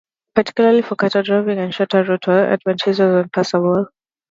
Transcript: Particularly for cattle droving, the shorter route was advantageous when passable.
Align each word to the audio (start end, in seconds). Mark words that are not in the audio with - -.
Particularly 0.33 0.81
for 0.81 0.95
cattle 0.95 1.21
droving, 1.21 1.57
the 1.57 1.71
shorter 1.71 2.01
route 2.03 2.25
was 2.25 2.47
advantageous 2.53 2.97
when 2.97 3.29
passable. 3.29 3.85